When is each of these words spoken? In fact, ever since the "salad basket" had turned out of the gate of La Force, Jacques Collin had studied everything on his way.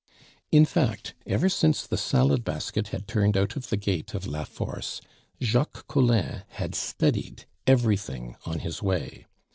In 0.51 0.65
fact, 0.65 1.13
ever 1.27 1.47
since 1.47 1.85
the 1.85 1.95
"salad 1.95 2.43
basket" 2.43 2.87
had 2.87 3.07
turned 3.07 3.37
out 3.37 3.55
of 3.55 3.69
the 3.69 3.77
gate 3.77 4.15
of 4.15 4.25
La 4.25 4.45
Force, 4.45 4.99
Jacques 5.39 5.85
Collin 5.87 6.41
had 6.47 6.73
studied 6.73 7.45
everything 7.67 8.35
on 8.43 8.57
his 8.61 8.81
way. 8.81 9.27